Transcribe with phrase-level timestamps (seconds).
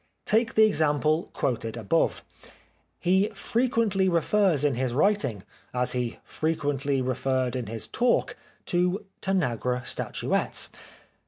[0.25, 2.23] Take the example quoted above.
[2.97, 5.43] He frequently refers in his writings,
[5.75, 8.35] as he frequently referred in his talk,
[8.65, 10.69] to Tanagra statuettes.